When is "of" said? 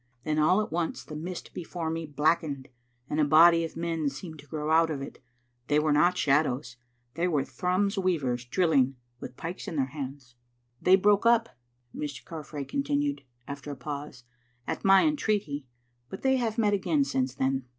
3.63-3.77, 4.89-4.99